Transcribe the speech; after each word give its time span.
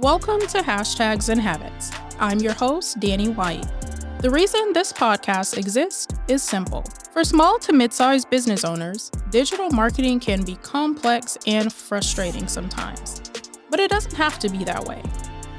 Welcome 0.00 0.40
to 0.48 0.58
Hashtags 0.58 1.30
and 1.30 1.40
Habits. 1.40 1.90
I'm 2.20 2.38
your 2.38 2.52
host, 2.52 3.00
Danni 3.00 3.34
White. 3.34 3.64
The 4.20 4.28
reason 4.28 4.74
this 4.74 4.92
podcast 4.92 5.56
exists 5.56 6.08
is 6.28 6.42
simple. 6.42 6.84
For 7.14 7.24
small 7.24 7.58
to 7.60 7.72
mid 7.72 7.94
sized 7.94 8.28
business 8.28 8.62
owners, 8.62 9.10
digital 9.30 9.70
marketing 9.70 10.20
can 10.20 10.44
be 10.44 10.56
complex 10.56 11.38
and 11.46 11.72
frustrating 11.72 12.46
sometimes. 12.46 13.22
But 13.70 13.80
it 13.80 13.90
doesn't 13.90 14.12
have 14.12 14.38
to 14.40 14.50
be 14.50 14.64
that 14.64 14.84
way. 14.84 15.02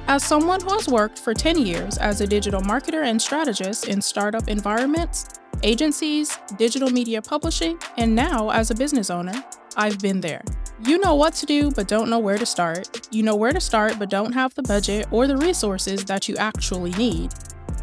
As 0.07 0.23
someone 0.23 0.61
who 0.61 0.69
has 0.69 0.87
worked 0.87 1.17
for 1.17 1.33
10 1.33 1.57
years 1.57 1.97
as 1.97 2.21
a 2.21 2.27
digital 2.27 2.61
marketer 2.61 3.05
and 3.05 3.19
strategist 3.19 3.87
in 3.87 3.99
startup 3.99 4.47
environments, 4.47 5.29
agencies, 5.63 6.37
digital 6.57 6.91
media 6.91 7.23
publishing, 7.23 7.79
and 7.97 8.13
now 8.13 8.51
as 8.51 8.69
a 8.69 8.75
business 8.75 9.09
owner, 9.09 9.43
I've 9.75 9.97
been 9.97 10.21
there. 10.21 10.43
You 10.85 10.99
know 10.99 11.15
what 11.15 11.33
to 11.35 11.47
do, 11.47 11.71
but 11.71 11.87
don't 11.87 12.07
know 12.07 12.19
where 12.19 12.37
to 12.37 12.45
start. 12.45 13.07
You 13.09 13.23
know 13.23 13.35
where 13.35 13.51
to 13.51 13.59
start, 13.59 13.97
but 13.97 14.11
don't 14.11 14.31
have 14.33 14.53
the 14.53 14.61
budget 14.61 15.07
or 15.09 15.25
the 15.25 15.35
resources 15.35 16.05
that 16.05 16.29
you 16.29 16.35
actually 16.37 16.91
need. 16.91 17.33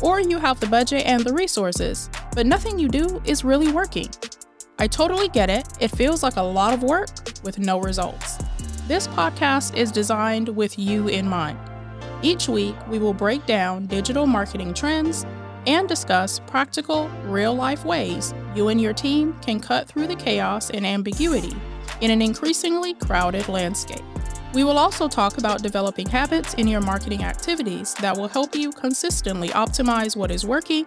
Or 0.01 0.21
you 0.21 0.39
have 0.39 0.61
the 0.61 0.69
budget 0.69 1.05
and 1.05 1.25
the 1.25 1.35
resources, 1.35 2.09
but 2.37 2.47
nothing 2.47 2.79
you 2.79 2.89
do 2.89 3.21
is 3.25 3.43
really 3.43 3.73
working. 3.73 4.09
I 4.79 4.87
totally 4.87 5.27
get 5.27 5.51
it. 5.51 5.67
It 5.81 5.89
feels 5.89 6.23
like 6.23 6.37
a 6.37 6.43
lot 6.43 6.73
of 6.73 6.85
work 6.85 7.09
with 7.43 7.59
no 7.59 7.81
results. 7.81 8.39
This 8.87 9.09
podcast 9.09 9.77
is 9.77 9.91
designed 9.91 10.49
with 10.51 10.79
you 10.79 11.09
in 11.09 11.29
mind. 11.29 11.59
Each 12.23 12.49
week, 12.49 12.77
we 12.89 13.01
will 13.01 13.15
break 13.15 13.45
down 13.45 13.87
digital 13.87 14.25
marketing 14.25 14.73
trends 14.73 15.27
and 15.67 15.89
discuss 15.89 16.39
practical, 16.47 17.09
real 17.25 17.57
life 17.57 17.85
ways 17.85 18.33
you 18.55 18.69
and 18.69 18.81
your 18.81 18.93
team 18.93 19.37
can 19.43 19.59
cut 19.59 19.89
through 19.89 20.07
the 20.07 20.15
chaos 20.15 20.71
and 20.71 20.87
ambiguity 20.87 21.57
in 22.01 22.11
an 22.11 22.23
increasingly 22.23 22.95
crowded 22.95 23.49
landscape. 23.49 24.05
We 24.55 24.63
will 24.63 24.79
also 24.79 25.09
talk 25.09 25.39
about 25.39 25.63
developing 25.63 26.09
habits 26.09 26.55
in 26.55 26.69
your 26.69 26.81
marketing 26.81 27.25
activities 27.25 27.95
that 27.95 28.17
will 28.17 28.29
help 28.29 28.55
you 28.55 28.71
consistently 28.71 29.49
optimize 29.49 30.17
what 30.17 30.31
is 30.31 30.47
working 30.47 30.87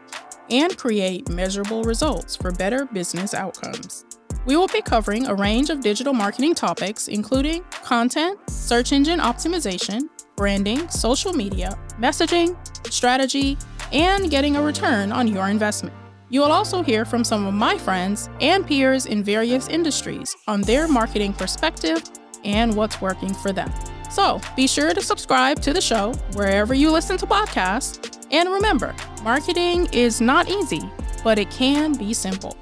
and 0.50 0.78
create 0.78 1.28
measurable 1.30 1.84
results 1.84 2.36
for 2.36 2.52
better 2.52 2.86
business 2.86 3.34
outcomes. 3.34 4.06
We 4.46 4.56
will 4.56 4.70
be 4.70 4.82
covering 4.82 5.28
a 5.28 5.36
range 5.36 5.70
of 5.70 5.82
digital 5.82 6.14
marketing 6.14 6.56
topics, 6.56 7.10
including 7.10 7.64
content, 7.84 8.40
search 8.50 8.94
engine 8.94 9.20
optimization, 9.20 10.08
branding, 10.38 10.88
social 10.90 11.34
media, 11.34 11.78
messaging, 12.00 12.56
strategy, 12.90 13.58
and 13.92 14.30
getting 14.32 14.56
a 14.56 14.62
return 14.62 15.12
on 15.12 15.28
your 15.28 15.50
investment. 15.50 15.94
You 16.30 16.42
will 16.42 16.52
also 16.52 16.82
hear 16.84 17.06
from 17.06 17.24
some 17.24 17.48
of 17.48 17.54
my 17.54 17.78
friends 17.78 18.30
and 18.42 18.68
peers 18.68 19.06
in 19.06 19.24
various 19.24 19.70
industries 19.70 20.36
on 20.48 20.62
their 20.62 20.88
marketing 20.88 21.34
perspective 21.34 22.04
and 22.44 22.76
what's 22.76 23.00
working 23.00 23.34
for 23.34 23.54
them. 23.54 23.72
So 24.12 24.42
be 24.56 24.68
sure 24.68 24.94
to 24.94 25.02
subscribe 25.02 25.62
to 25.62 25.74
the 25.74 25.82
show 25.82 26.14
wherever 26.34 26.74
you 26.74 26.92
listen 26.92 27.18
to 27.18 27.26
podcasts. 27.26 28.28
And 28.32 28.50
remember, 28.50 28.94
marketing 29.24 29.88
is 29.94 30.20
not 30.20 30.50
easy, 30.50 30.82
but 31.24 31.40
it 31.40 31.50
can 31.50 31.94
be 31.94 32.14
simple. 32.14 32.58